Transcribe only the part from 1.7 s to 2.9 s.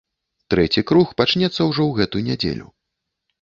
ў гэту нядзелю.